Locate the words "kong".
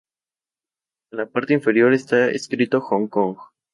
3.07-3.37